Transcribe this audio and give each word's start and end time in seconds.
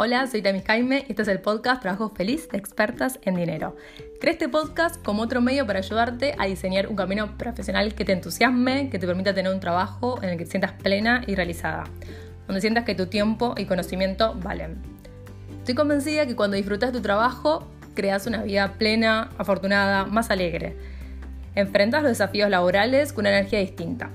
Hola, 0.00 0.28
soy 0.28 0.42
Tamis 0.42 0.62
Jaime 0.64 1.04
y 1.08 1.10
este 1.10 1.22
es 1.22 1.28
el 1.28 1.40
podcast 1.40 1.82
Trabajo 1.82 2.10
Feliz 2.10 2.48
de 2.50 2.56
Expertas 2.56 3.18
en 3.22 3.34
Dinero. 3.34 3.74
Creé 4.20 4.34
este 4.34 4.48
podcast 4.48 5.02
como 5.02 5.22
otro 5.22 5.40
medio 5.40 5.66
para 5.66 5.80
ayudarte 5.80 6.36
a 6.38 6.46
diseñar 6.46 6.86
un 6.86 6.94
camino 6.94 7.36
profesional 7.36 7.92
que 7.96 8.04
te 8.04 8.12
entusiasme, 8.12 8.90
que 8.90 9.00
te 9.00 9.08
permita 9.08 9.34
tener 9.34 9.52
un 9.52 9.58
trabajo 9.58 10.22
en 10.22 10.28
el 10.28 10.38
que 10.38 10.44
te 10.44 10.52
sientas 10.52 10.70
plena 10.70 11.24
y 11.26 11.34
realizada, 11.34 11.82
donde 12.46 12.60
sientas 12.60 12.84
que 12.84 12.94
tu 12.94 13.06
tiempo 13.06 13.56
y 13.58 13.64
conocimiento 13.64 14.36
valen. 14.40 14.76
Estoy 15.58 15.74
convencida 15.74 16.26
que 16.26 16.36
cuando 16.36 16.56
disfrutas 16.56 16.92
tu 16.92 17.00
trabajo, 17.00 17.66
creas 17.96 18.28
una 18.28 18.44
vida 18.44 18.74
plena, 18.74 19.30
afortunada, 19.36 20.04
más 20.04 20.30
alegre. 20.30 20.76
Enfrentas 21.56 22.04
los 22.04 22.12
desafíos 22.12 22.48
laborales 22.50 23.12
con 23.12 23.22
una 23.22 23.36
energía 23.36 23.58
distinta. 23.58 24.10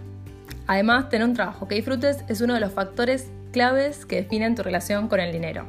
Además, 0.66 1.09
tener 1.09 1.27
un 1.27 1.34
trabajo 1.34 1.68
que 1.68 1.76
disfrutes 1.76 2.23
es 2.30 2.40
uno 2.40 2.54
de 2.54 2.62
los 2.62 2.72
factores 2.72 3.27
claves 3.53 4.05
que 4.05 4.17
definen 4.17 4.55
tu 4.55 4.63
relación 4.63 5.07
con 5.07 5.21
el 5.21 5.31
dinero. 5.31 5.63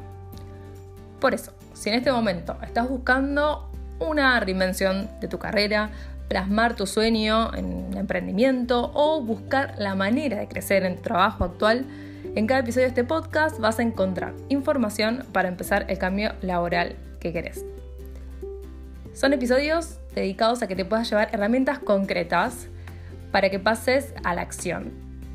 Por 1.21 1.33
eso, 1.33 1.53
si 1.73 1.89
en 1.89 1.95
este 1.95 2.11
momento 2.11 2.57
estás 2.63 2.89
buscando 2.89 3.69
una 3.99 4.37
reinvención 4.41 5.09
de 5.21 5.29
tu 5.29 5.39
carrera, 5.39 5.91
plasmar 6.27 6.75
tu 6.75 6.87
sueño 6.87 7.53
en 7.53 7.65
un 7.65 7.95
emprendimiento 7.95 8.91
o 8.93 9.21
buscar 9.21 9.75
la 9.77 9.95
manera 9.95 10.39
de 10.39 10.47
crecer 10.47 10.83
en 10.83 10.97
tu 10.97 11.03
trabajo 11.03 11.45
actual, 11.45 11.85
en 12.35 12.47
cada 12.47 12.61
episodio 12.61 12.85
de 12.85 12.89
este 12.89 13.03
podcast 13.03 13.59
vas 13.59 13.79
a 13.79 13.83
encontrar 13.83 14.33
información 14.49 15.23
para 15.31 15.47
empezar 15.47 15.85
el 15.87 15.97
cambio 15.97 16.33
laboral 16.41 16.95
que 17.19 17.31
querés. 17.31 17.63
Son 19.13 19.31
episodios 19.31 19.99
dedicados 20.13 20.61
a 20.61 20.67
que 20.67 20.75
te 20.75 20.83
puedas 20.83 21.09
llevar 21.09 21.29
herramientas 21.31 21.79
concretas 21.79 22.67
para 23.31 23.49
que 23.49 23.59
pases 23.59 24.13
a 24.23 24.33
la 24.33 24.41
acción, 24.41 24.91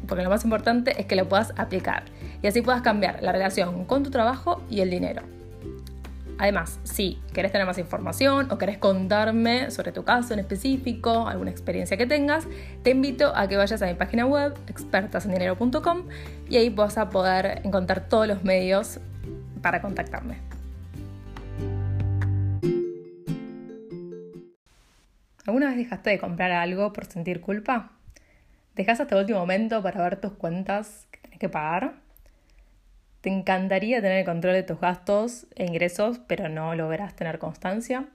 porque 0.06 0.24
lo 0.24 0.30
más 0.30 0.44
importante 0.44 1.00
es 1.00 1.06
que 1.06 1.16
lo 1.16 1.28
puedas 1.28 1.52
aplicar 1.56 2.02
y 2.42 2.46
así 2.46 2.62
puedas 2.62 2.82
cambiar 2.82 3.22
la 3.22 3.32
relación 3.32 3.84
con 3.84 4.02
tu 4.02 4.10
trabajo 4.10 4.62
y 4.70 4.80
el 4.80 4.90
dinero. 4.90 5.22
Además, 6.40 6.80
si 6.84 7.18
querés 7.34 7.52
tener 7.52 7.66
más 7.66 7.76
información 7.76 8.50
o 8.50 8.56
querés 8.56 8.78
contarme 8.78 9.70
sobre 9.70 9.92
tu 9.92 10.04
caso 10.04 10.32
en 10.32 10.40
específico, 10.40 11.28
alguna 11.28 11.50
experiencia 11.50 11.98
que 11.98 12.06
tengas, 12.06 12.46
te 12.82 12.90
invito 12.92 13.36
a 13.36 13.46
que 13.46 13.58
vayas 13.58 13.82
a 13.82 13.86
mi 13.86 13.92
página 13.92 14.24
web 14.24 14.54
expertasendinero.com 14.66 16.04
y 16.48 16.56
ahí 16.56 16.70
vas 16.70 16.96
a 16.96 17.10
poder 17.10 17.60
encontrar 17.64 18.08
todos 18.08 18.26
los 18.26 18.42
medios 18.42 19.00
para 19.60 19.82
contactarme. 19.82 20.38
¿Alguna 25.46 25.66
vez 25.66 25.76
dejaste 25.76 26.08
de 26.08 26.18
comprar 26.18 26.52
algo 26.52 26.94
por 26.94 27.04
sentir 27.04 27.42
culpa? 27.42 27.90
¿Dejas 28.76 28.98
hasta 28.98 29.14
el 29.14 29.20
último 29.20 29.40
momento 29.40 29.82
para 29.82 30.02
ver 30.02 30.16
tus 30.16 30.32
cuentas 30.32 31.06
que 31.10 31.18
tenés 31.18 31.38
que 31.38 31.50
pagar? 31.50 31.96
¿Te 33.20 33.28
encantaría 33.28 34.00
tener 34.00 34.18
el 34.18 34.24
control 34.24 34.54
de 34.54 34.62
tus 34.62 34.80
gastos 34.80 35.46
e 35.54 35.66
ingresos, 35.66 36.20
pero 36.26 36.48
no 36.48 36.74
logras 36.74 37.14
tener 37.14 37.38
constancia? 37.38 38.06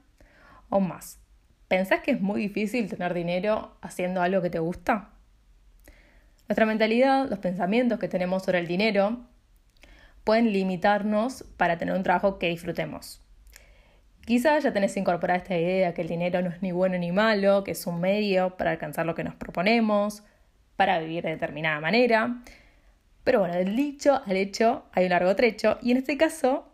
O 0.69 0.79
más, 0.79 1.19
¿pensás 1.67 2.01
que 2.01 2.11
es 2.11 2.21
muy 2.21 2.41
difícil 2.41 2.89
tener 2.89 3.13
dinero 3.13 3.77
haciendo 3.81 4.23
algo 4.23 4.41
que 4.41 4.49
te 4.49 4.57
gusta? 4.57 5.09
Nuestra 6.47 6.65
mentalidad, 6.65 7.29
los 7.29 7.37
pensamientos 7.37 7.99
que 7.99 8.07
tenemos 8.07 8.43
sobre 8.43 8.59
el 8.59 8.67
dinero, 8.67 9.19
pueden 10.23 10.51
limitarnos 10.51 11.43
para 11.55 11.77
tener 11.77 11.93
un 11.93 12.01
trabajo 12.01 12.39
que 12.39 12.49
disfrutemos. 12.49 13.21
Quizás 14.25 14.63
ya 14.63 14.73
tenés 14.73 14.97
incorporada 14.97 15.37
esta 15.37 15.55
idea 15.55 15.93
que 15.93 16.01
el 16.01 16.07
dinero 16.07 16.41
no 16.41 16.49
es 16.49 16.63
ni 16.63 16.71
bueno 16.71 16.97
ni 16.97 17.11
malo, 17.11 17.63
que 17.63 17.71
es 17.71 17.85
un 17.85 18.01
medio 18.01 18.57
para 18.57 18.71
alcanzar 18.71 19.05
lo 19.05 19.13
que 19.13 19.23
nos 19.23 19.35
proponemos, 19.35 20.23
para 20.75 20.97
vivir 20.97 21.23
de 21.23 21.29
determinada 21.29 21.79
manera, 21.79 22.41
pero 23.25 23.39
bueno, 23.39 23.55
del 23.55 23.75
dicho 23.75 24.21
al 24.25 24.37
hecho 24.37 24.85
hay 24.93 25.05
un 25.05 25.09
largo 25.09 25.35
trecho 25.35 25.77
y 25.81 25.91
en 25.91 25.97
este 25.97 26.15
caso 26.15 26.71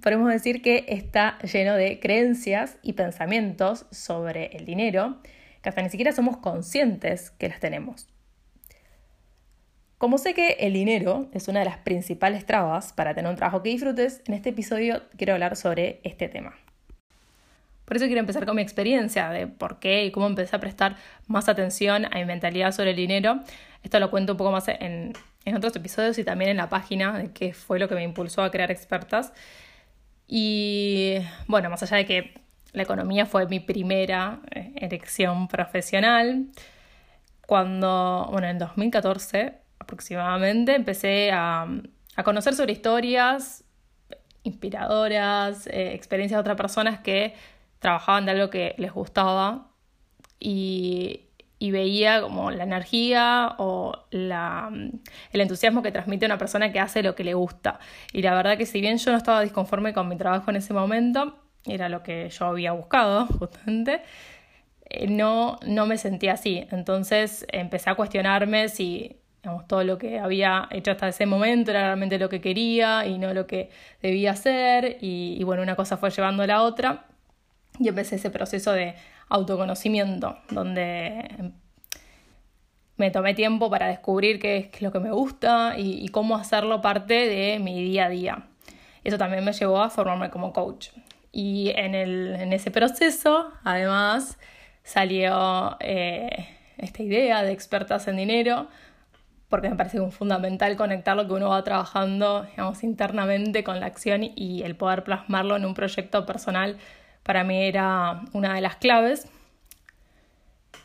podemos 0.00 0.32
decir 0.32 0.62
que 0.62 0.86
está 0.88 1.38
lleno 1.40 1.74
de 1.74 2.00
creencias 2.00 2.78
y 2.82 2.94
pensamientos 2.94 3.84
sobre 3.90 4.56
el 4.56 4.64
dinero 4.64 5.18
que 5.60 5.68
hasta 5.68 5.82
ni 5.82 5.90
siquiera 5.90 6.12
somos 6.12 6.36
conscientes 6.36 7.32
que 7.32 7.48
las 7.48 7.58
tenemos. 7.58 8.08
Como 9.98 10.16
sé 10.16 10.32
que 10.32 10.50
el 10.60 10.74
dinero 10.74 11.28
es 11.32 11.48
una 11.48 11.58
de 11.58 11.64
las 11.64 11.78
principales 11.78 12.46
trabas 12.46 12.92
para 12.92 13.14
tener 13.14 13.28
un 13.28 13.36
trabajo 13.36 13.64
que 13.64 13.70
disfrutes, 13.70 14.22
en 14.28 14.34
este 14.34 14.50
episodio 14.50 15.02
quiero 15.16 15.32
hablar 15.32 15.56
sobre 15.56 16.00
este 16.04 16.28
tema. 16.28 16.54
Por 17.84 17.96
eso 17.96 18.06
quiero 18.06 18.20
empezar 18.20 18.46
con 18.46 18.54
mi 18.54 18.62
experiencia 18.62 19.30
de 19.30 19.48
por 19.48 19.80
qué 19.80 20.04
y 20.04 20.12
cómo 20.12 20.28
empecé 20.28 20.54
a 20.54 20.60
prestar 20.60 20.96
más 21.26 21.48
atención 21.48 22.04
a 22.04 22.18
mi 22.18 22.26
mentalidad 22.26 22.70
sobre 22.70 22.90
el 22.90 22.96
dinero. 22.96 23.40
Esto 23.82 23.98
lo 23.98 24.10
cuento 24.10 24.34
un 24.34 24.36
poco 24.36 24.52
más 24.52 24.68
en, 24.68 25.14
en 25.50 25.56
otros 25.56 25.74
episodios 25.76 26.18
y 26.18 26.24
también 26.24 26.50
en 26.50 26.56
la 26.56 26.68
página 26.68 27.18
de 27.18 27.32
qué 27.32 27.52
fue 27.52 27.78
lo 27.78 27.88
que 27.88 27.94
me 27.94 28.02
impulsó 28.02 28.42
a 28.42 28.50
crear 28.50 28.70
expertas. 28.70 29.32
Y 30.26 31.16
bueno, 31.46 31.70
más 31.70 31.82
allá 31.82 31.98
de 31.98 32.06
que 32.06 32.40
la 32.72 32.82
economía 32.82 33.26
fue 33.26 33.46
mi 33.46 33.60
primera 33.60 34.40
eh, 34.54 34.72
elección 34.76 35.48
profesional, 35.48 36.46
cuando, 37.46 38.28
bueno, 38.30 38.46
en 38.48 38.58
2014 38.58 39.54
aproximadamente 39.78 40.74
empecé 40.74 41.30
a, 41.32 41.66
a 42.16 42.22
conocer 42.22 42.54
sobre 42.54 42.72
historias 42.72 43.64
inspiradoras, 44.42 45.66
eh, 45.68 45.94
experiencias 45.94 46.36
de 46.36 46.40
otras 46.40 46.56
personas 46.56 47.00
que 47.00 47.34
trabajaban 47.78 48.26
de 48.26 48.32
algo 48.32 48.50
que 48.50 48.74
les 48.78 48.92
gustaba 48.92 49.68
y, 50.40 51.27
y 51.58 51.70
veía 51.70 52.20
como 52.20 52.50
la 52.50 52.64
energía 52.64 53.54
o 53.58 54.04
la, 54.10 54.70
el 55.32 55.40
entusiasmo 55.40 55.82
que 55.82 55.90
transmite 55.90 56.26
una 56.26 56.38
persona 56.38 56.72
que 56.72 56.80
hace 56.80 57.02
lo 57.02 57.14
que 57.14 57.24
le 57.24 57.34
gusta. 57.34 57.80
Y 58.12 58.22
la 58.22 58.34
verdad 58.34 58.56
que 58.56 58.66
si 58.66 58.80
bien 58.80 58.98
yo 58.98 59.10
no 59.10 59.18
estaba 59.18 59.40
disconforme 59.42 59.92
con 59.92 60.08
mi 60.08 60.16
trabajo 60.16 60.50
en 60.50 60.56
ese 60.56 60.72
momento, 60.72 61.36
era 61.66 61.88
lo 61.88 62.02
que 62.02 62.28
yo 62.30 62.46
había 62.46 62.72
buscado 62.72 63.26
justamente, 63.38 64.02
eh, 64.88 65.08
no, 65.08 65.58
no 65.66 65.86
me 65.86 65.98
sentía 65.98 66.34
así. 66.34 66.64
Entonces 66.70 67.46
empecé 67.50 67.90
a 67.90 67.94
cuestionarme 67.96 68.68
si 68.68 69.16
todo 69.66 69.82
lo 69.82 69.98
que 69.98 70.18
había 70.18 70.68
hecho 70.70 70.90
hasta 70.90 71.08
ese 71.08 71.24
momento 71.24 71.70
era 71.70 71.82
realmente 71.82 72.18
lo 72.18 72.28
que 72.28 72.40
quería 72.40 73.06
y 73.06 73.18
no 73.18 73.32
lo 73.34 73.46
que 73.46 73.70
debía 74.02 74.32
hacer. 74.32 74.98
Y, 75.00 75.36
y 75.38 75.44
bueno, 75.44 75.62
una 75.62 75.74
cosa 75.74 75.96
fue 75.96 76.10
llevando 76.10 76.42
a 76.42 76.46
la 76.46 76.62
otra 76.62 77.06
y 77.78 77.88
empecé 77.88 78.16
ese 78.16 78.30
proceso 78.30 78.72
de 78.72 78.94
autoconocimiento, 79.28 80.38
donde 80.50 81.52
me 82.96 83.10
tomé 83.10 83.34
tiempo 83.34 83.70
para 83.70 83.86
descubrir 83.86 84.40
qué 84.40 84.70
es 84.72 84.82
lo 84.82 84.92
que 84.92 85.00
me 85.00 85.10
gusta 85.10 85.74
y, 85.78 86.08
cómo 86.08 86.36
hacerlo 86.36 86.80
parte 86.80 87.14
de 87.14 87.58
mi 87.60 87.82
día 87.82 88.06
a 88.06 88.08
día. 88.08 88.48
Eso 89.04 89.16
también 89.16 89.44
me 89.44 89.52
llevó 89.52 89.80
a 89.80 89.88
formarme 89.88 90.30
como 90.30 90.52
coach. 90.52 90.88
Y 91.30 91.70
en, 91.76 91.94
el, 91.94 92.34
en 92.34 92.52
ese 92.52 92.70
proceso, 92.70 93.52
además, 93.62 94.38
salió 94.82 95.76
eh, 95.80 96.48
esta 96.76 97.02
idea 97.02 97.42
de 97.42 97.52
expertas 97.52 98.08
en 98.08 98.16
dinero, 98.16 98.66
porque 99.48 99.70
me 99.70 99.76
parece 99.76 99.98
fundamental 100.10 100.76
conectar 100.76 101.16
lo 101.16 101.26
que 101.26 101.34
uno 101.34 101.50
va 101.50 101.62
trabajando 101.62 102.42
digamos, 102.50 102.82
internamente 102.82 103.64
con 103.64 103.80
la 103.80 103.86
acción 103.86 104.22
y 104.22 104.62
el 104.62 104.76
poder 104.76 105.04
plasmarlo 105.04 105.56
en 105.56 105.64
un 105.64 105.74
proyecto 105.74 106.26
personal 106.26 106.76
para 107.28 107.44
mí 107.44 107.62
era 107.62 108.22
una 108.32 108.54
de 108.54 108.62
las 108.62 108.76
claves. 108.76 109.28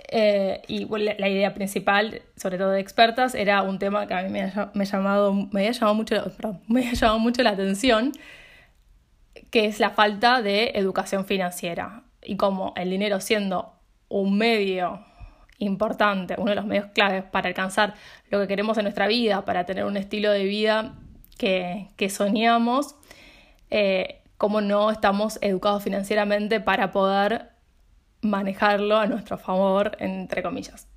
Eh, 0.09 0.62
y 0.68 0.86
la, 0.86 1.30
idea 1.30 1.54
principal, 1.54 2.22
sobre 2.36 2.58
todo 2.58 2.72
de 2.72 2.81
expertas, 2.81 3.34
era 3.34 3.62
un 3.62 3.80
tema 3.80 4.08
que 4.08 4.14
a 4.14 4.24
mí 4.24 4.30
me, 4.30 4.52
me, 4.74 4.84
llamado, 4.84 5.34
me, 5.34 5.62
había 5.62 5.72
llamado 5.72 5.96
mucho, 5.96 6.16
me 6.68 6.94
llamado 6.94 7.20
mucho 7.20 7.44
la 7.44 7.52
atención, 7.52 8.12
que 9.52 9.68
es 9.68 9.80
la 9.80 9.92
falta 9.92 10.42
de 10.42 10.74
educación 10.76 11.24
financiera. 11.24 12.03
Y 12.22 12.36
como 12.36 12.74
el 12.76 12.90
dinero 12.90 13.22
siendo 13.22 13.76
un 14.09 14.38
medio 14.38 15.00
importante, 15.59 16.36
uno 16.38 16.50
de 16.50 16.56
los 16.56 16.66
medios 16.66 16.88
claves 16.88 17.24
para 17.24 17.48
alcanzar 17.48 17.94
lo 18.30 18.42
que 18.42 18.50
queremos 18.50 18.78
en 18.78 18.84
nuestra 18.84 19.08
vida, 19.08 19.46
para 19.46 19.66
tener 19.66 19.85
un 19.85 19.96
estilo 19.96 20.29
de 20.34 20.44
vida 20.44 20.96
que, 21.38 21.88
que 21.96 22.09
soñamos, 22.09 22.97
eh, 23.70 24.22
cómo 24.43 24.59
no 24.59 24.91
estamos 24.91 25.40
educados 25.40 25.85
financieramente 25.85 26.59
para 26.59 26.91
poder 26.91 27.51
manejarlo 28.19 28.97
a 28.97 29.07
nuestro 29.07 29.37
favor, 29.37 29.95
entre 30.01 30.43
comillas. 30.43 30.90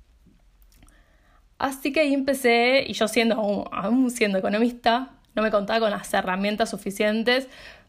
Así 1.57 1.93
que 1.93 2.01
ahí 2.01 2.13
empecé, 2.13 2.83
y 2.85 2.91
yo 2.91 3.07
siendo 3.07 3.35
aún, 3.71 4.11
siendo 4.11 4.37
economista, 4.37 5.11
no 5.33 5.43
me 5.43 5.49
contaba 5.49 5.79
con 5.79 5.91
las 5.91 6.13
herramientas 6.13 6.71
suficientes 6.71 7.47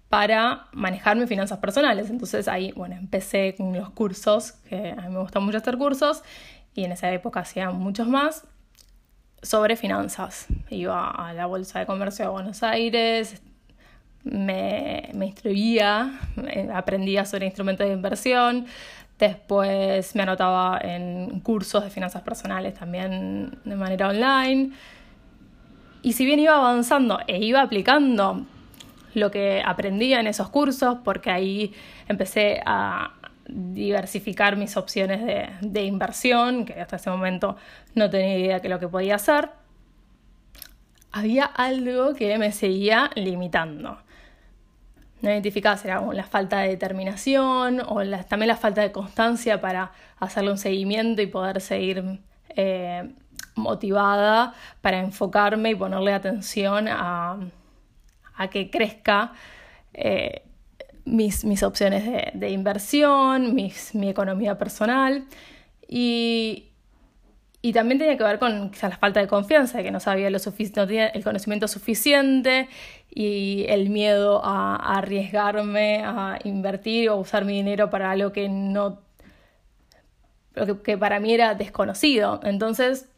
para 0.09 0.69
manejar 0.71 1.17
mis 1.17 1.29
finanzas 1.29 1.59
personales. 1.59 2.09
Entonces 2.09 2.47
ahí, 2.47 2.71
bueno, 2.77 2.95
empecé 2.95 3.57
con 3.57 3.77
los 3.77 3.91
cursos, 3.91 4.53
que 4.69 4.95
a 4.97 5.09
mí 5.09 5.09
me 5.09 5.19
gusta 5.19 5.41
mucho 5.41 5.59
hacer 5.59 5.77
cursos, 5.77 6.23
y 6.73 6.85
en 6.85 6.93
esa 6.93 7.11
época 7.11 7.41
hacía 7.41 7.71
muchos 7.71 8.07
más, 8.07 8.47
sobre 9.43 9.75
finanzas. 9.75 10.47
Iba 10.71 11.11
a 11.11 11.33
la 11.33 11.47
Bolsa 11.47 11.81
de 11.81 11.87
Comercio 11.87 12.27
de 12.27 12.31
Buenos 12.31 12.63
Aires, 12.63 13.43
me, 14.31 15.11
me 15.15 15.27
instruía, 15.27 16.19
aprendía 16.75 17.25
sobre 17.25 17.47
instrumentos 17.47 17.87
de 17.87 17.93
inversión, 17.93 18.67
después 19.19 20.15
me 20.15 20.23
anotaba 20.23 20.79
en 20.83 21.41
cursos 21.41 21.85
de 21.85 21.91
finanzas 21.91 22.23
personales 22.23 22.75
también 22.75 23.59
de 23.65 23.77
manera 23.77 24.09
online. 24.09 24.71
Y 26.03 26.13
si 26.13 26.25
bien 26.25 26.39
iba 26.39 26.55
avanzando 26.55 27.19
e 27.27 27.39
iba 27.39 27.61
aplicando 27.61 28.47
lo 29.15 29.31
que 29.31 29.63
aprendía 29.65 30.21
en 30.21 30.29
esos 30.29 30.49
cursos, 30.49 30.99
porque 31.05 31.31
ahí 31.31 31.75
empecé 32.07 32.61
a 32.65 33.15
diversificar 33.49 34.57
mis 34.57 34.77
opciones 34.77 35.25
de, 35.25 35.49
de 35.61 35.85
inversión, 35.85 36.65
que 36.65 36.81
hasta 36.81 36.97
ese 36.97 37.11
momento 37.11 37.57
no 37.95 38.09
tenía 38.11 38.39
idea 38.39 38.61
de 38.61 38.69
lo 38.69 38.79
que 38.79 38.87
podía 38.87 39.17
hacer, 39.17 39.51
había 41.11 41.47
algo 41.47 42.15
que 42.15 42.39
me 42.39 42.53
seguía 42.53 43.11
limitando. 43.17 43.99
No 45.21 45.31
identificaba 45.31 45.79
era 45.83 46.01
la 46.13 46.25
falta 46.25 46.61
de 46.61 46.69
determinación 46.69 47.81
o 47.81 48.01
también 48.29 48.49
la 48.49 48.57
falta 48.57 48.83
de 48.83 48.93
constancia 48.93 49.61
para 49.61 49.93
hacerle 50.19 50.53
un 50.53 50.59
seguimiento 50.59 51.23
y 51.23 51.27
poder 51.27 51.61
seguir 51.61 52.21
eh, 52.51 53.11
motivada 53.57 54.55
para 54.81 55.01
enfocarme 55.01 55.71
y 55.71 55.75
ponerle 55.75 56.13
atención 56.13 56.87
a, 56.89 57.39
a 58.37 58.49
que 58.49 58.71
crezca 58.71 59.33
eh, 59.93 60.43
mis, 61.05 61.45
mis, 61.45 61.63
opciones 61.63 62.05
de, 62.05 62.31
de 62.35 62.51
inversión, 62.51 63.55
mis, 63.55 63.95
mi 63.95 64.09
economía 64.09 64.57
personal. 64.59 65.27
Y, 65.89 66.68
y 67.61 67.73
también 67.73 67.99
tenía 67.99 68.17
que 68.17 68.23
ver 68.25 68.39
con 68.39 68.71
quizás 68.71 68.91
la 68.91 68.99
falta 68.99 69.21
de 69.21 69.27
confianza, 69.27 69.79
de 69.79 69.85
que 69.85 69.91
no 69.91 69.99
sabía 70.01 70.31
lo 70.31 70.39
suficiente, 70.39 70.81
no 70.81 70.87
tenía 70.87 71.09
el 71.09 71.25
conocimiento 71.25 71.67
suficiente 71.67 72.69
y 73.11 73.67
el 73.69 73.91
miedo 73.91 74.41
a, 74.45 74.77
arriesgarme 74.97 76.03
a 76.05 76.39
invertir 76.45 77.11
o 77.11 77.17
usar 77.17 77.45
mi 77.45 77.55
dinero 77.55 77.91
para 77.91 78.13
algo 78.13 78.33
que 78.33 78.49
no 78.49 79.01
lo 80.55 80.83
que, 80.83 80.99
para 80.99 81.21
mí 81.21 81.33
era 81.33 81.55
desconocido. 81.55 82.41
Entonces 82.45 83.09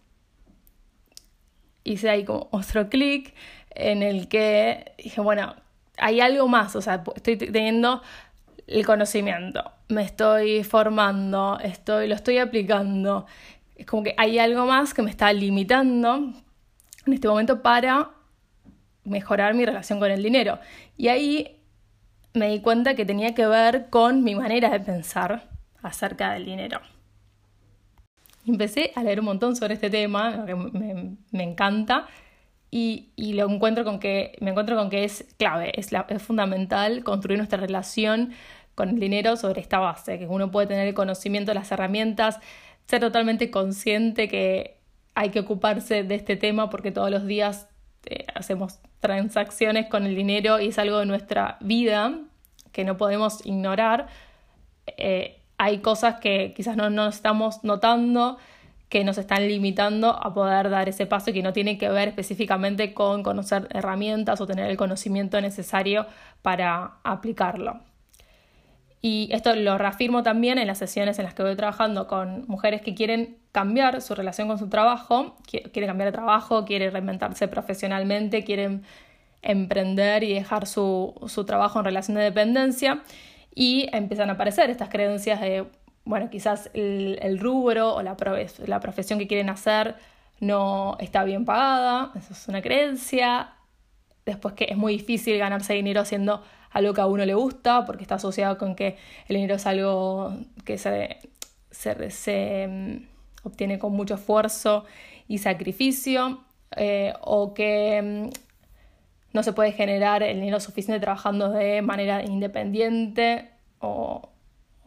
hice 1.85 2.11
ahí 2.11 2.25
como 2.25 2.49
otro 2.51 2.89
clic 2.89 3.35
en 3.71 4.03
el 4.03 4.29
que 4.29 4.93
dije, 4.99 5.21
bueno, 5.21 5.55
hay 5.99 6.21
algo 6.21 6.49
más, 6.49 6.77
o 6.77 6.81
sea, 6.81 7.03
estoy 7.15 7.37
teniendo 7.37 8.03
el 8.67 8.87
conocimiento, 8.87 9.71
me 9.89 10.03
estoy 10.03 10.65
formando, 10.65 11.59
estoy, 11.61 12.09
lo 12.09 12.15
estoy 12.15 12.39
aplicando 12.39 13.27
es 13.81 13.87
como 13.87 14.03
que 14.03 14.15
hay 14.19 14.39
algo 14.39 14.67
más 14.67 14.93
que 14.93 15.01
me 15.01 15.09
está 15.09 15.33
limitando 15.33 16.35
en 17.07 17.13
este 17.15 17.27
momento 17.27 17.63
para 17.63 18.11
mejorar 19.05 19.55
mi 19.55 19.65
relación 19.65 19.99
con 19.99 20.11
el 20.11 20.23
dinero. 20.23 20.59
Y 20.99 21.09
ahí 21.09 21.57
me 22.35 22.51
di 22.51 22.61
cuenta 22.61 22.95
que 22.95 23.07
tenía 23.07 23.35
que 23.35 23.47
ver 23.47 23.89
con 23.89 24.23
mi 24.23 24.35
manera 24.35 24.69
de 24.69 24.81
pensar 24.81 25.49
acerca 25.83 26.35
del 26.35 26.45
dinero. 26.45 26.79
Empecé 28.47 28.93
a 28.95 29.03
leer 29.03 29.21
un 29.21 29.27
montón 29.27 29.57
sobre 29.57 29.73
este 29.73 29.89
tema, 29.89 30.45
que 30.45 30.55
me, 30.55 31.43
encanta, 31.43 32.07
y, 32.71 33.09
lo 33.17 33.49
encuentro 33.49 33.83
con 33.83 33.99
que, 33.99 34.37
me 34.43 34.51
encuentro 34.51 34.77
con 34.77 34.91
que 34.91 35.05
es 35.05 35.25
clave, 35.39 35.73
es, 35.81 35.89
es 35.91 36.23
fundamental 36.23 37.03
construir 37.03 37.39
nuestra 37.39 37.59
relación 37.59 38.33
con 38.75 38.91
el 38.91 39.01
dinero 39.01 39.37
sobre 39.37 39.63
esta 39.63 39.79
base, 39.79 40.19
que 40.19 40.27
uno 40.27 40.51
puede 40.51 40.67
tener 40.67 40.87
el 40.87 40.95
conocimiento, 40.95 41.55
las 41.55 41.73
herramientas, 41.73 42.41
ser 42.91 43.01
totalmente 43.01 43.51
consciente 43.51 44.29
que 44.29 44.77
hay 45.15 45.31
que 45.31 45.41
ocuparse 45.41 46.03
de 46.03 46.17
este 46.17 46.37
tema 46.37 46.71
porque 46.71 46.91
todos 46.91 47.11
los 47.11 47.25
días 47.25 47.69
eh, 48.07 48.27
hacemos 48.35 48.81
transacciones 48.99 49.87
con 49.87 50.07
el 50.07 50.17
dinero 50.17 50.61
y 50.61 50.69
es 50.69 50.79
algo 50.79 50.99
de 50.99 51.07
nuestra 51.07 51.57
vida 51.61 52.19
que 52.73 52.85
no 52.85 52.97
podemos 52.97 53.47
ignorar. 53.47 54.09
Eh, 54.97 55.41
hay 55.57 55.79
cosas 55.79 56.17
que 56.21 56.53
quizás 56.57 56.77
no, 56.77 56.91
no 56.91 57.07
estamos 57.07 57.63
notando 57.63 58.39
que 58.89 59.05
nos 59.05 59.19
están 59.19 59.47
limitando 59.47 60.09
a 60.11 60.35
poder 60.35 60.69
dar 60.69 60.89
ese 60.89 61.07
paso 61.07 61.31
y 61.31 61.33
que 61.33 61.43
no 61.43 61.53
tiene 61.53 61.79
que 61.79 61.89
ver 61.89 62.09
específicamente 62.09 62.93
con 62.93 63.23
conocer 63.23 63.69
herramientas 63.71 64.41
o 64.41 64.49
tener 64.49 64.69
el 64.69 64.77
conocimiento 64.77 65.41
necesario 65.41 66.07
para 66.43 66.95
aplicarlo. 67.05 67.90
Y 69.03 69.31
esto 69.33 69.55
lo 69.57 69.79
reafirmo 69.79 70.23
también 70.23 70.59
en 70.59 70.67
las 70.67 70.79
sesiones 70.79 71.19
en 71.19 71.25
las 71.25 71.35
que 71.35 71.43
voy 71.43 71.57
trabajando 71.57 72.07
con 72.07 72.45
mujeres 72.49 72.83
que 72.83 72.95
quieren 72.95 73.39
cambiar 73.51 74.03
su 74.03 74.15
relación 74.15 74.47
con 74.47 74.59
su 74.59 74.69
trabajo, 74.69 75.37
quieren 75.47 75.87
cambiar 75.87 76.09
de 76.09 76.13
trabajo, 76.13 76.65
quieren 76.67 76.93
reinventarse 76.93 77.49
profesionalmente, 77.49 78.45
quieren 78.45 78.83
emprender 79.43 80.23
y 80.23 80.35
dejar 80.35 80.67
su, 80.67 81.15
su 81.29 81.45
trabajo 81.45 81.79
en 81.79 81.87
relación 81.87 82.17
de 82.17 82.25
dependencia. 82.25 83.03
Y 83.55 83.89
empiezan 83.93 84.29
a 84.29 84.35
aparecer 84.35 84.69
estas 84.69 84.91
creencias 84.91 85.41
de, 85.41 85.67
bueno, 86.05 86.29
quizás 86.29 86.71
el, 86.75 87.39
rubro 87.41 87.95
o 87.95 88.03
la, 88.03 88.17
la 88.67 88.81
profesión 88.81 89.19
que 89.19 89.27
quieren 89.27 89.49
hacer 89.49 89.97
no 90.41 90.97
está 91.01 91.25
bien 91.25 91.45
pagada, 91.45 92.13
eso 92.17 92.33
es 92.33 92.49
una 92.49 92.63
creencia, 92.63 93.55
después 94.25 94.55
que 94.55 94.67
es 94.71 94.77
muy 94.77 94.95
difícil 94.95 95.37
ganarse 95.39 95.75
dinero 95.75 96.01
haciendo 96.01 96.43
algo 96.71 96.95
que 96.95 97.01
a 97.01 97.07
uno 97.07 97.25
le 97.25 97.35
gusta, 97.35 97.85
porque 97.85 98.03
está 98.03 98.17
asociado 98.17 98.59
con 98.59 98.75
que 98.75 98.97
el 99.29 99.37
dinero 99.37 99.57
es 99.57 99.67
algo 99.67 100.35
que 100.65 100.79
se, 100.79 101.19
se, 101.71 102.69
mm, 102.69 103.47
obtiene 103.47 103.79
con 103.79 103.93
mucho 103.93 104.15
esfuerzo 104.15 104.85
y 105.29 105.39
sacrificio, 105.39 106.41
eh, 106.77 107.13
o 107.21 107.55
que 107.55 108.03
mm, 108.03 108.31
no 109.33 109.43
se 109.43 109.53
puede 109.53 109.73
generar 109.73 110.23
el 110.23 110.41
dinero 110.41 110.61
suficiente 110.61 111.01
trabajando 111.01 111.51
de 111.51 111.83
manera 111.83 112.25
independiente 112.25 113.51
o, 113.79 114.29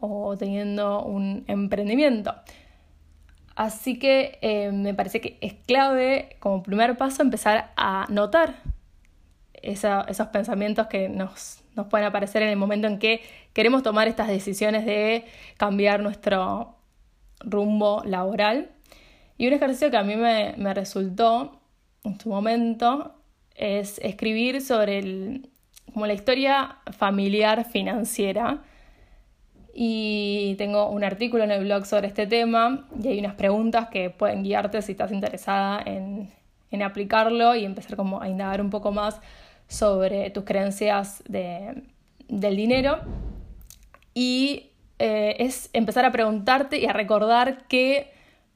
o 0.00 0.36
teniendo 0.36 1.02
un 1.02 1.44
emprendimiento. 1.48 2.34
Así 3.56 3.98
que 3.98 4.38
eh, 4.42 4.72
me 4.72 4.94
parece 4.94 5.20
que 5.20 5.38
es 5.40 5.54
clave 5.54 6.36
como 6.40 6.62
primer 6.62 6.96
paso 6.96 7.22
empezar 7.22 7.72
a 7.76 8.06
notar 8.08 8.56
esos 9.62 10.26
pensamientos 10.28 10.88
que 10.88 11.08
nos, 11.08 11.63
nos 11.76 11.86
pueden 11.86 12.06
aparecer 12.06 12.42
en 12.42 12.48
el 12.48 12.56
momento 12.56 12.86
en 12.86 12.98
que 12.98 13.20
queremos 13.52 13.82
tomar 13.82 14.08
estas 14.08 14.28
decisiones 14.28 14.86
de 14.86 15.24
cambiar 15.56 16.02
nuestro 16.02 16.76
rumbo 17.40 18.02
laboral. 18.04 18.70
Y 19.36 19.46
un 19.48 19.52
ejercicio 19.52 19.90
que 19.90 19.96
a 19.96 20.04
mí 20.04 20.16
me, 20.16 20.54
me 20.56 20.72
resultó 20.74 21.60
en 22.04 22.20
su 22.20 22.28
momento 22.28 23.14
es 23.54 23.98
escribir 23.98 24.60
sobre 24.60 24.98
el, 24.98 25.50
como 25.92 26.06
la 26.06 26.14
historia 26.14 26.78
familiar 26.92 27.64
financiera. 27.64 28.62
Y 29.72 30.54
tengo 30.56 30.88
un 30.88 31.02
artículo 31.02 31.42
en 31.42 31.50
el 31.50 31.64
blog 31.64 31.84
sobre 31.84 32.06
este 32.06 32.26
tema 32.26 32.86
y 33.02 33.08
hay 33.08 33.18
unas 33.18 33.34
preguntas 33.34 33.88
que 33.88 34.10
pueden 34.10 34.44
guiarte 34.44 34.82
si 34.82 34.92
estás 34.92 35.10
interesada 35.10 35.82
en, 35.84 36.30
en 36.70 36.82
aplicarlo 36.82 37.56
y 37.56 37.64
empezar 37.64 37.96
como 37.96 38.20
a 38.20 38.28
indagar 38.28 38.60
un 38.60 38.70
poco 38.70 38.92
más 38.92 39.20
sobre 39.68 40.30
tus 40.30 40.44
creencias 40.44 41.22
de, 41.28 41.82
del 42.28 42.56
dinero. 42.56 43.00
Y 44.14 44.70
eh, 44.98 45.36
es 45.40 45.70
empezar 45.72 46.04
a 46.04 46.12
preguntarte 46.12 46.78
y 46.78 46.86
a 46.86 46.92
recordar 46.92 47.66
qué 47.68 48.12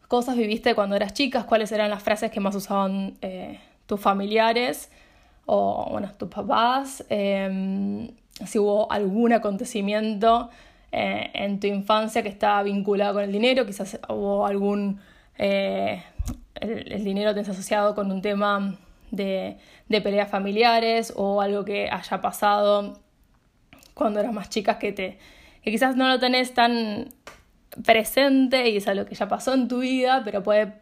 cosas 0.07 0.37
viviste 0.37 0.75
cuando 0.75 0.97
eras 0.97 1.12
chicas, 1.12 1.45
cuáles 1.45 1.73
eran 1.73 1.91
las 1.91 2.03
frases 2.03 2.31
que 2.31 2.41
más 2.41 2.55
usaban 2.55 3.15
eh, 3.21 3.61
tus 3.87 4.00
familiares 4.00 4.91
o 5.47 5.88
bueno, 5.91 6.12
tus 6.17 6.29
papás, 6.29 7.05
em, 7.09 8.11
si 8.47 8.59
hubo 8.59 8.91
algún 8.93 9.33
acontecimiento 9.33 10.50
eh, 10.93 11.31
en 11.35 11.59
tu 11.59 11.67
infancia 11.67 12.23
que 12.23 12.29
estaba 12.29 12.62
vinculado 12.62 13.15
con 13.15 13.25
el 13.25 13.33
dinero, 13.33 13.67
quizás 13.67 13.99
hubo 14.09 14.47
algún... 14.47 15.00
el, 15.37 16.03
el 16.61 17.05
dinero 17.05 17.35
te 17.35 17.41
has 17.41 17.49
asociado 17.49 17.95
con 17.95 18.11
un 18.11 18.21
tema 18.21 18.77
de, 19.11 19.57
de 19.88 20.00
peleas 20.00 20.31
familiares 20.31 21.12
o 21.17 21.41
algo 21.41 21.65
que 21.65 21.88
haya 21.91 22.21
pasado 22.21 23.00
cuando 23.95 24.21
eras 24.21 24.33
más 24.33 24.49
chicas 24.49 24.77
que 24.77 24.93
te 24.93 25.19
que 25.62 25.71
quizás 25.71 25.97
no 25.97 26.09
lo 26.09 26.19
tenés 26.19 26.55
tan 26.55 27.09
presente 27.85 28.71
y 28.71 28.77
es 28.77 28.88
algo 28.88 29.05
que 29.05 29.15
ya 29.15 29.29
pasó 29.29 29.55
en 29.55 29.69
tu 29.69 29.81
vida, 29.81 30.23
pero 30.25 30.43
puede, 30.43 30.73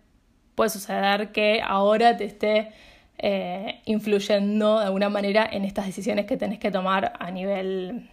puede 0.55 0.71
suceder 0.71 1.33
que 1.33 1.61
ahora 1.63 2.17
te 2.17 2.25
esté 2.25 2.73
eh, 3.19 3.81
influyendo 3.87 4.79
de 4.79 4.87
alguna 4.87 5.09
manera 5.09 5.49
en 5.51 5.65
estas 5.65 5.87
decisiones 5.87 6.27
que 6.27 6.37
tenés 6.37 6.59
que 6.59 6.71
tomar 6.71 7.15
a 7.19 7.31
nivel, 7.31 8.09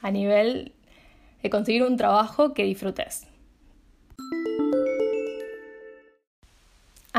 a 0.00 0.10
nivel 0.10 0.72
de 1.42 1.50
conseguir 1.50 1.82
un 1.82 1.96
trabajo 1.96 2.54
que 2.54 2.64
disfrutes. 2.64 3.26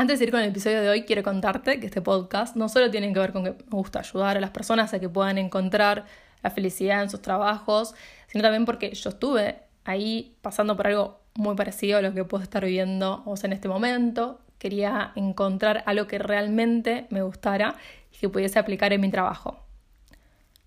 Antes 0.04 0.18
de 0.18 0.26
ir 0.26 0.32
con 0.32 0.40
el 0.40 0.50
episodio 0.50 0.82
de 0.82 0.90
hoy, 0.90 1.04
quiero 1.04 1.22
contarte 1.22 1.80
que 1.80 1.86
este 1.86 2.02
podcast 2.02 2.56
no 2.56 2.68
solo 2.68 2.90
tiene 2.90 3.10
que 3.10 3.18
ver 3.18 3.32
con 3.32 3.42
que 3.42 3.52
me 3.52 3.70
gusta 3.70 4.00
ayudar 4.00 4.36
a 4.36 4.40
las 4.40 4.50
personas 4.50 4.92
a 4.92 5.00
que 5.00 5.08
puedan 5.08 5.38
encontrar 5.38 6.04
la 6.42 6.50
felicidad 6.50 7.02
en 7.02 7.08
sus 7.08 7.22
trabajos, 7.22 7.94
sino 8.26 8.42
también 8.42 8.66
porque 8.66 8.92
yo 8.92 9.08
estuve 9.08 9.62
ahí 9.86 10.36
pasando 10.42 10.76
por 10.76 10.88
algo 10.88 11.20
muy 11.36 11.56
parecido 11.56 11.96
a 11.96 12.02
lo 12.02 12.12
que 12.12 12.22
puedo 12.22 12.44
estar 12.44 12.62
viviendo 12.62 13.22
vos 13.24 13.44
en 13.44 13.54
este 13.54 13.66
momento. 13.66 14.42
Quería 14.58 15.12
encontrar 15.16 15.82
algo 15.86 16.06
que 16.06 16.18
realmente 16.18 17.06
me 17.08 17.22
gustara 17.22 17.76
y 18.12 18.18
que 18.18 18.28
pudiese 18.28 18.58
aplicar 18.58 18.92
en 18.92 19.00
mi 19.00 19.10
trabajo. 19.10 19.64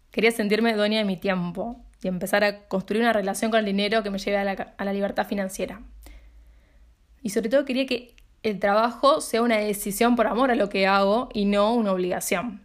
Quería 0.10 0.32
sentirme 0.32 0.74
dueña 0.74 0.98
de 0.98 1.06
mi 1.06 1.16
tiempo 1.16 1.80
y 2.02 2.08
empezar 2.08 2.44
a 2.44 2.68
construir 2.68 3.04
una 3.04 3.14
relación 3.14 3.52
con 3.52 3.60
el 3.60 3.68
dinero 3.68 4.02
que 4.02 4.10
me 4.10 4.18
lleve 4.18 4.38
a 4.38 4.44
la, 4.44 4.74
a 4.76 4.84
la 4.84 4.94
libertad 4.94 5.28
financiera. 5.28 5.84
Y 7.22 7.30
sobre 7.30 7.50
todo 7.50 7.66
quería 7.66 7.86
que 7.86 8.16
el 8.50 8.60
trabajo 8.60 9.22
sea 9.22 9.42
una 9.42 9.58
decisión 9.58 10.16
por 10.16 10.28
amor 10.28 10.52
a 10.52 10.56
lo 10.56 10.70
que 10.70 10.88
hago 10.88 11.30
y 11.34 11.46
no 11.46 11.74
una 11.74 11.92
obligación. 11.92 12.62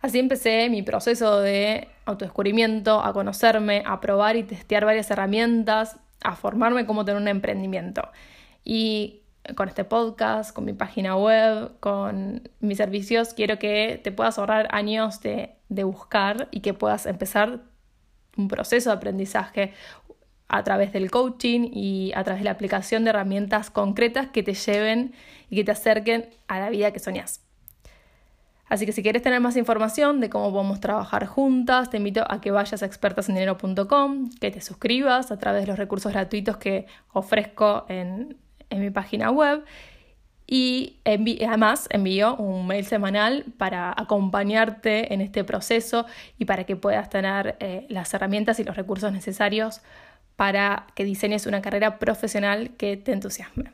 Así 0.00 0.18
empecé 0.18 0.68
mi 0.70 0.82
proceso 0.82 1.40
de 1.40 1.88
autodescubrimiento, 2.04 3.00
a 3.00 3.12
conocerme, 3.12 3.82
a 3.84 4.00
probar 4.00 4.36
y 4.36 4.44
testear 4.44 4.84
varias 4.84 5.10
herramientas, 5.10 5.96
a 6.22 6.36
formarme 6.36 6.86
cómo 6.86 7.04
tener 7.04 7.20
un 7.20 7.28
emprendimiento. 7.28 8.02
Y 8.64 9.22
con 9.56 9.68
este 9.68 9.84
podcast, 9.84 10.54
con 10.54 10.64
mi 10.64 10.72
página 10.72 11.16
web, 11.16 11.72
con 11.80 12.48
mis 12.60 12.78
servicios, 12.78 13.34
quiero 13.34 13.58
que 13.58 14.00
te 14.02 14.12
puedas 14.12 14.38
ahorrar 14.38 14.68
años 14.70 15.20
de, 15.20 15.54
de 15.68 15.84
buscar 15.84 16.48
y 16.50 16.60
que 16.60 16.74
puedas 16.74 17.06
empezar 17.06 17.60
un 18.36 18.48
proceso 18.48 18.90
de 18.90 18.96
aprendizaje 18.96 19.72
a 20.48 20.64
través 20.64 20.92
del 20.92 21.10
coaching 21.10 21.70
y 21.72 22.12
a 22.14 22.24
través 22.24 22.40
de 22.40 22.44
la 22.44 22.52
aplicación 22.52 23.04
de 23.04 23.10
herramientas 23.10 23.70
concretas 23.70 24.28
que 24.28 24.42
te 24.42 24.54
lleven 24.54 25.12
y 25.50 25.56
que 25.56 25.64
te 25.64 25.72
acerquen 25.72 26.30
a 26.48 26.58
la 26.58 26.70
vida 26.70 26.92
que 26.92 26.98
soñas. 26.98 27.44
Así 28.68 28.84
que 28.84 28.92
si 28.92 29.02
quieres 29.02 29.22
tener 29.22 29.40
más 29.40 29.56
información 29.56 30.20
de 30.20 30.28
cómo 30.28 30.52
podemos 30.52 30.80
trabajar 30.80 31.26
juntas, 31.26 31.88
te 31.88 31.96
invito 31.96 32.24
a 32.28 32.40
que 32.40 32.50
vayas 32.50 32.82
a 32.82 32.86
expertasindinero.com, 32.86 34.30
que 34.40 34.50
te 34.50 34.60
suscribas 34.60 35.30
a 35.30 35.38
través 35.38 35.62
de 35.62 35.68
los 35.68 35.78
recursos 35.78 36.12
gratuitos 36.12 36.58
que 36.58 36.86
ofrezco 37.12 37.86
en, 37.88 38.36
en 38.68 38.80
mi 38.80 38.90
página 38.90 39.30
web 39.30 39.64
y 40.50 40.96
además 41.04 41.88
envío 41.90 42.34
un 42.36 42.66
mail 42.66 42.86
semanal 42.86 43.44
para 43.58 43.92
acompañarte 43.94 45.12
en 45.12 45.20
este 45.20 45.44
proceso 45.44 46.06
y 46.38 46.46
para 46.46 46.64
que 46.64 46.74
puedas 46.74 47.10
tener 47.10 47.56
eh, 47.60 47.84
las 47.90 48.12
herramientas 48.14 48.58
y 48.58 48.64
los 48.64 48.74
recursos 48.74 49.12
necesarios 49.12 49.82
para 50.38 50.86
que 50.94 51.04
diseñes 51.04 51.46
una 51.46 51.60
carrera 51.62 51.98
profesional 51.98 52.70
que 52.76 52.96
te 52.96 53.10
entusiasme. 53.10 53.72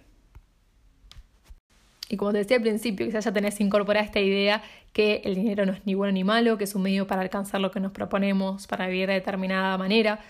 Y 2.08 2.16
como 2.16 2.32
te 2.32 2.38
decía 2.38 2.56
al 2.56 2.62
principio, 2.62 3.04
quizás 3.04 3.26
ya 3.26 3.34
tenés 3.34 3.60
incorporada 3.60 4.02
esta 4.02 4.18
idea 4.18 4.62
que 4.94 5.20
el 5.26 5.34
dinero 5.34 5.66
no 5.66 5.74
es 5.74 5.84
ni 5.84 5.92
bueno 5.92 6.12
ni 6.12 6.24
malo, 6.24 6.56
que 6.56 6.64
es 6.64 6.74
un 6.74 6.80
medio 6.80 7.06
para 7.06 7.20
alcanzar 7.20 7.60
lo 7.60 7.70
que 7.70 7.80
nos 7.80 7.92
proponemos, 7.92 8.66
para 8.66 8.86
vivir 8.86 9.08
de 9.08 9.12
determinada 9.12 9.76
manera. 9.76 10.20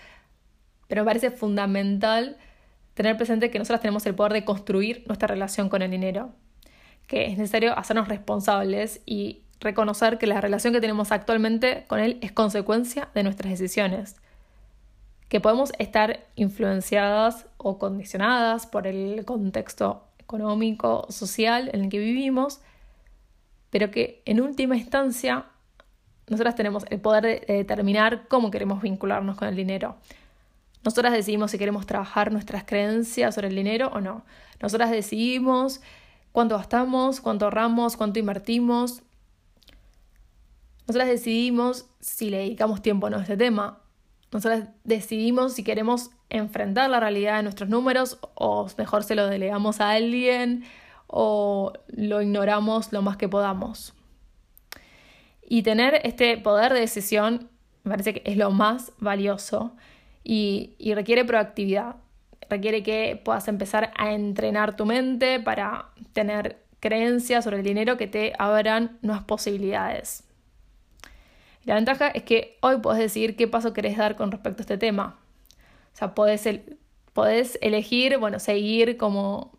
Pero 0.89 1.03
me 1.03 1.05
parece 1.05 1.31
fundamental 1.31 2.35
tener 2.95 3.15
presente 3.15 3.49
que 3.49 3.57
nosotros 3.57 3.79
tenemos 3.79 4.05
el 4.05 4.13
poder 4.13 4.33
de 4.33 4.43
construir 4.43 5.05
nuestra 5.07 5.29
relación 5.29 5.69
con 5.69 5.83
el 5.83 5.91
dinero, 5.91 6.33
que 7.07 7.27
es 7.27 7.37
necesario 7.37 7.79
hacernos 7.79 8.09
responsables 8.09 8.99
y 9.05 9.43
reconocer 9.61 10.17
que 10.17 10.27
la 10.27 10.41
relación 10.41 10.73
que 10.73 10.81
tenemos 10.81 11.13
actualmente 11.13 11.85
con 11.87 12.01
él 12.01 12.17
es 12.19 12.33
consecuencia 12.33 13.07
de 13.15 13.23
nuestras 13.23 13.51
decisiones, 13.51 14.17
que 15.29 15.41
podemos 15.41 15.71
estar 15.79 16.25
influenciadas 16.35 17.47
o 17.57 17.77
condicionadas 17.79 18.67
por 18.67 18.87
el 18.87 19.25
contexto 19.25 20.03
económico, 20.19 21.07
social 21.09 21.69
en 21.73 21.85
el 21.85 21.89
que 21.89 21.99
vivimos, 21.99 22.61
pero 23.69 23.91
que 23.91 24.21
en 24.25 24.41
última 24.41 24.77
instancia 24.77 25.45
nosotras 26.27 26.55
tenemos 26.55 26.85
el 26.89 26.99
poder 26.99 27.45
de 27.45 27.53
determinar 27.53 28.27
cómo 28.27 28.49
queremos 28.49 28.81
vincularnos 28.81 29.37
con 29.37 29.47
el 29.47 29.55
dinero. 29.55 29.95
Nosotras 30.83 31.13
decidimos 31.13 31.51
si 31.51 31.57
queremos 31.57 31.85
trabajar 31.85 32.31
nuestras 32.31 32.63
creencias 32.63 33.35
sobre 33.35 33.47
el 33.47 33.55
dinero 33.55 33.89
o 33.93 34.01
no. 34.01 34.23
Nosotras 34.61 34.91
decidimos 34.91 35.81
cuánto 36.31 36.57
gastamos, 36.57 37.21
cuánto 37.21 37.45
ahorramos, 37.45 37.97
cuánto 37.97 38.19
invertimos. 38.19 39.01
Nosotras 40.87 41.07
decidimos 41.07 41.87
si 41.99 42.29
le 42.29 42.37
dedicamos 42.37 42.81
tiempo 42.81 43.07
o 43.07 43.09
no 43.09 43.17
a 43.17 43.21
este 43.21 43.37
tema. 43.37 43.79
Nosotras 44.35 44.67
decidimos 44.83 45.53
si 45.53 45.63
queremos 45.63 46.11
enfrentar 46.29 46.89
la 46.89 46.99
realidad 46.99 47.37
de 47.37 47.43
nuestros 47.43 47.69
números 47.69 48.19
o 48.33 48.67
mejor 48.77 49.05
se 49.05 49.15
lo 49.15 49.27
delegamos 49.27 49.79
a 49.79 49.91
alguien 49.91 50.65
o 51.07 51.71
lo 51.87 52.21
ignoramos 52.21 52.91
lo 52.91 53.01
más 53.01 53.15
que 53.15 53.29
podamos. 53.29 53.93
Y 55.41 55.63
tener 55.63 56.01
este 56.03 56.37
poder 56.37 56.73
de 56.73 56.81
decisión 56.81 57.49
me 57.85 57.91
parece 57.91 58.13
que 58.13 58.29
es 58.29 58.35
lo 58.35 58.51
más 58.51 58.91
valioso 58.97 59.73
y, 60.21 60.75
requiere 60.95 61.23
proactividad. 61.23 61.95
Requiere 62.49 62.83
que 62.83 63.15
puedas 63.23 63.47
empezar 63.47 63.93
a 63.95 64.11
entrenar 64.11 64.75
tu 64.75 64.85
mente 64.85 65.39
para 65.39 65.91
tener 66.11 66.57
creencias 66.81 67.45
sobre 67.45 67.59
el 67.59 67.63
dinero 67.63 67.95
que 67.95 68.07
te 68.07 68.33
abran 68.37 68.97
nuevas 69.01 69.23
posibilidades. 69.23 70.24
La 71.65 71.75
ventaja 71.75 72.07
es 72.09 72.23
que 72.23 72.57
hoy 72.61 72.77
puedes 72.77 72.99
decidir 72.99 73.35
qué 73.35 73.47
paso 73.47 73.73
querés 73.73 73.97
dar 73.97 74.15
con 74.15 74.31
respecto 74.31 74.61
a 74.61 74.63
este 74.63 74.77
tema. 74.77 75.19
O 75.93 75.97
sea, 75.97 76.13
podés, 76.13 76.47
podés 77.13 77.57
elegir, 77.61 78.17
bueno, 78.17 78.39
seguir 78.39 78.97
como 78.97 79.57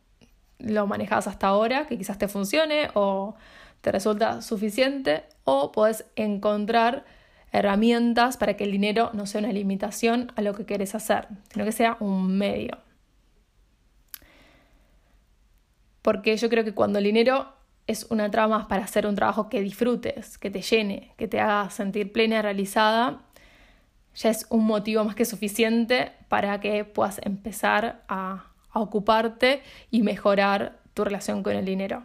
lo 0.59 0.87
manejas 0.87 1.27
hasta 1.27 1.49
ahora, 1.49 1.87
que 1.87 1.99
quizás 1.99 2.19
te 2.19 2.29
funcione 2.29 2.91
o 2.95 3.35
te 3.81 3.93
resulta 3.93 4.41
suficiente, 4.41 5.25
o 5.45 5.73
podés 5.73 6.07
encontrar 6.17 7.05
herramientas 7.53 8.37
para 8.37 8.57
que 8.57 8.65
el 8.65 8.73
dinero 8.73 9.11
no 9.13 9.27
sea 9.27 9.41
una 9.41 9.53
limitación 9.53 10.33
a 10.37 10.43
lo 10.43 10.55
que 10.55 10.65
quieres 10.65 10.95
hacer, 10.95 11.29
sino 11.53 11.65
que 11.65 11.73
sea 11.73 11.97
un 12.01 12.39
medio. 12.39 12.79
Porque 16.03 16.37
yo 16.37 16.49
creo 16.49 16.65
que 16.65 16.75
cuando 16.75 16.99
el 16.99 17.05
dinero 17.05 17.53
es 17.87 18.07
una 18.11 18.31
trama 18.31 18.69
para 18.69 18.85
hacer 18.85 19.07
un 19.07 19.15
trabajo 19.15 19.49
que 19.49 19.61
disfrutes, 19.61 20.39
que 20.39 20.51
te 20.51 20.63
llene, 20.63 21.13
que 21.17 21.29
te 21.29 21.41
haga 21.41 21.71
sentir 21.71 22.13
plena 22.13 22.39
y 22.39 22.43
realizada, 22.43 23.23
ya 24.15 24.31
es 24.31 24.47
un 24.49 24.65
motivo 24.65 25.05
más 25.05 25.15
que 25.15 25.25
suficiente 25.25 26.13
para 26.29 26.61
que 26.61 26.85
puedas 26.85 27.21
empezar 27.23 28.03
a, 28.09 28.47
a 28.71 28.81
ocuparte 28.81 29.63
y 29.91 30.03
mejorar 30.03 30.81
tu 30.95 31.05
relación 31.05 31.43
con 31.43 31.55
el 31.55 31.65
dinero. 31.65 32.05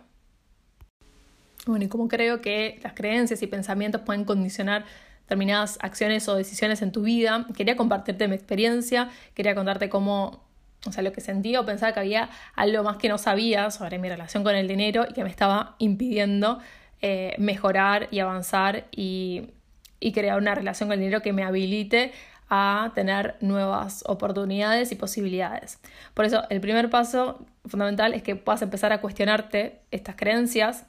Bueno, 1.66 1.86
y 1.86 1.88
como 1.88 2.08
creo 2.08 2.42
que 2.42 2.80
las 2.84 2.94
creencias 2.94 3.42
y 3.42 3.48
pensamientos 3.48 4.02
pueden 4.02 4.26
condicionar 4.26 4.86
determinadas 5.32 5.78
acciones 5.82 6.28
o 6.28 6.36
decisiones 6.36 6.82
en 6.82 6.92
tu 6.92 7.04
vida. 7.04 7.48
Quería 7.56 7.78
compartirte 7.78 8.28
mi 8.28 8.36
experiencia, 8.36 9.10
quería 9.34 9.56
contarte 9.56 9.90
cómo, 9.90 10.44
o 10.86 10.92
sea, 10.92 11.04
lo 11.04 11.12
que 11.12 11.22
sentía 11.22 11.60
o 11.60 11.66
pensaba 11.66 11.94
que 11.94 12.00
había 12.00 12.30
algo 12.56 12.84
más 12.84 12.98
que 12.98 13.10
no 13.10 13.18
sabía 13.18 13.70
sobre 13.72 14.00
mi 14.00 14.10
relación 14.10 14.44
con 14.44 14.56
el 14.56 14.68
dinero 14.68 15.06
y 15.10 15.14
que 15.14 15.24
me 15.24 15.30
estaba 15.30 15.76
impidiendo 15.78 16.60
eh, 17.02 17.36
mejorar 17.38 18.08
y 18.12 18.20
avanzar 18.20 18.86
y, 18.92 19.50
y 20.00 20.12
crear 20.12 20.38
una 20.38 20.56
relación 20.56 20.90
con 20.90 20.94
el 20.94 21.00
dinero 21.00 21.22
que 21.22 21.34
me 21.34 21.44
habilite 21.44 22.12
a 22.50 22.92
tener 22.96 23.36
nuevas 23.40 24.04
oportunidades 24.08 24.92
y 24.92 24.96
posibilidades. 24.96 25.80
Por 26.14 26.26
eso, 26.26 26.44
el 26.50 26.60
primer 26.60 26.90
paso 26.90 27.46
fundamental 27.66 28.14
es 28.14 28.24
que 28.24 28.36
puedas 28.36 28.62
empezar 28.62 28.92
a 28.92 29.00
cuestionarte 29.00 29.80
estas 29.92 30.16
creencias, 30.16 30.86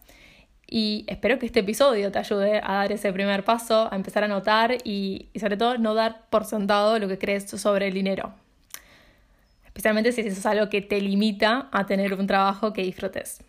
y 0.75 1.05
espero 1.07 1.39
que 1.39 1.45
este 1.45 1.61
episodio 1.61 2.11
te 2.11 2.19
ayude 2.19 2.63
a 2.65 2.73
dar 2.73 2.93
ese 2.93 3.13
primer 3.13 3.45
paso, 3.45 3.93
a 3.93 3.95
empezar 3.95 4.25
a 4.25 4.29
notar 4.29 4.79
y, 4.85 5.29
sobre 5.39 5.59
todo 5.59 5.77
no 5.77 5.93
dar 5.93 6.23
por 6.31 6.47
sentado 6.47 6.99
lo 6.99 7.09
que 7.09 7.19
crees 7.19 7.51
sobre 7.51 7.89
el 7.89 7.93
dinero. 7.93 8.33
Especialmente 9.73 10.13
si 10.13 10.21
eso 10.21 10.39
es 10.39 10.47
algo 10.47 10.69
que 10.69 10.83
te 10.83 11.01
limita 11.01 11.69
a 11.73 11.87
tener 11.87 12.15
un 12.15 12.27
trabajo 12.27 12.73
que 12.73 12.83
disfrutes. 12.83 13.43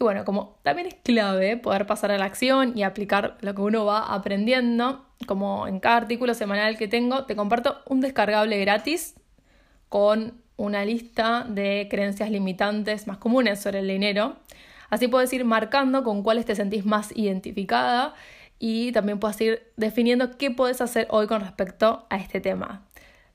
Y 0.00 0.04
bueno, 0.04 0.24
como 0.24 0.58
también 0.62 0.88
es 0.88 0.94
clave 0.94 1.56
poder 1.56 1.86
pasar 1.86 2.10
a 2.10 2.18
la 2.18 2.24
acción 2.24 2.76
y 2.76 2.82
aplicar 2.82 3.36
lo 3.40 3.54
que 3.54 3.62
uno 3.62 3.84
va 3.84 4.14
aprendiendo, 4.14 5.06
como 5.26 5.66
en 5.66 5.78
cada 5.78 5.96
artículo 5.98 6.34
semanal 6.34 6.76
que 6.76 6.88
tengo, 6.88 7.24
te 7.24 7.36
comparto 7.36 7.82
un 7.86 8.00
descargable 8.00 8.58
gratis 8.60 9.14
con 9.88 10.40
una 10.56 10.84
lista 10.84 11.44
de 11.48 11.88
creencias 11.90 12.30
limitantes 12.30 13.06
más 13.06 13.18
comunes 13.18 13.60
sobre 13.60 13.80
el 13.80 13.88
dinero 13.88 14.36
Así 14.92 15.08
puedes 15.08 15.32
ir 15.32 15.46
marcando 15.46 16.04
con 16.04 16.22
cuáles 16.22 16.44
te 16.44 16.54
sentís 16.54 16.84
más 16.84 17.16
identificada 17.16 18.12
y 18.58 18.92
también 18.92 19.18
puedes 19.18 19.40
ir 19.40 19.72
definiendo 19.78 20.36
qué 20.36 20.50
puedes 20.50 20.82
hacer 20.82 21.06
hoy 21.08 21.26
con 21.26 21.40
respecto 21.40 22.06
a 22.10 22.18
este 22.18 22.42
tema. 22.42 22.82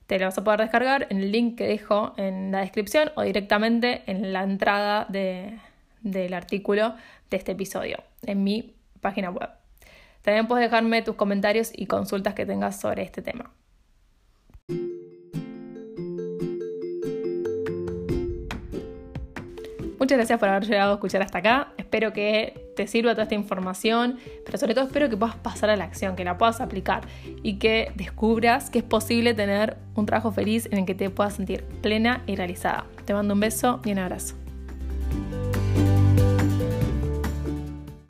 Te 0.08 0.18
lo 0.18 0.24
vas 0.24 0.38
a 0.38 0.42
poder 0.42 0.60
descargar 0.60 1.06
en 1.10 1.18
el 1.18 1.30
link 1.30 1.58
que 1.58 1.66
dejo 1.66 2.14
en 2.16 2.50
la 2.50 2.60
descripción 2.60 3.12
o 3.14 3.20
directamente 3.22 4.04
en 4.06 4.32
la 4.32 4.42
entrada 4.42 5.06
del 5.10 6.32
artículo 6.32 6.94
de 7.28 7.36
este 7.36 7.52
episodio 7.52 8.02
en 8.22 8.42
mi 8.42 8.74
página 9.02 9.28
web. 9.28 9.50
También 10.22 10.48
puedes 10.48 10.64
dejarme 10.64 11.02
tus 11.02 11.14
comentarios 11.14 11.70
y 11.74 11.84
consultas 11.84 12.32
que 12.32 12.46
tengas 12.46 12.80
sobre 12.80 13.02
este 13.02 13.20
tema. 13.20 13.52
Muchas 19.98 20.16
gracias 20.16 20.40
por 20.40 20.48
haber 20.48 20.64
llegado 20.64 20.92
a 20.92 20.94
escuchar 20.94 21.20
hasta 21.20 21.36
acá. 21.36 21.74
Espero 21.76 22.14
que 22.14 22.67
te 22.78 22.86
sirva 22.86 23.10
toda 23.10 23.24
esta 23.24 23.34
información, 23.34 24.18
pero 24.46 24.56
sobre 24.56 24.72
todo 24.72 24.84
espero 24.84 25.10
que 25.10 25.16
puedas 25.16 25.34
pasar 25.34 25.68
a 25.68 25.76
la 25.76 25.82
acción, 25.82 26.14
que 26.14 26.22
la 26.22 26.38
puedas 26.38 26.60
aplicar 26.60 27.08
y 27.42 27.54
que 27.54 27.90
descubras 27.96 28.70
que 28.70 28.78
es 28.78 28.84
posible 28.84 29.34
tener 29.34 29.76
un 29.96 30.06
trabajo 30.06 30.30
feliz 30.30 30.66
en 30.70 30.78
el 30.78 30.86
que 30.86 30.94
te 30.94 31.10
puedas 31.10 31.34
sentir 31.34 31.64
plena 31.82 32.22
y 32.28 32.36
realizada. 32.36 32.84
Te 33.04 33.14
mando 33.14 33.34
un 33.34 33.40
beso 33.40 33.80
y 33.84 33.90
un 33.90 33.98
abrazo. 33.98 34.36